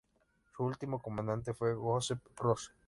Su 0.55 0.63
último 0.63 0.99
comandante 0.99 1.53
fue 1.53 1.75
Joseph 1.75 2.21
Ross. 2.37 2.73